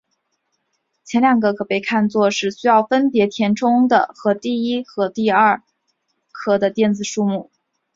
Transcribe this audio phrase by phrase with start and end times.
[1.03, 5.61] 前两个可以被看作是需要分别填充的第一和第二
[6.31, 7.51] 壳的电子数目。